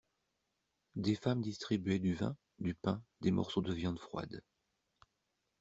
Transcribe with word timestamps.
Des 0.95 1.13
femmes 1.13 1.41
distribuaient 1.43 1.99
du 1.99 2.15
vin, 2.15 2.35
du 2.57 2.73
pain, 2.73 3.03
des 3.19 3.29
morceaux 3.29 3.61
de 3.61 3.71
viande 3.71 3.99
froide. 3.99 4.41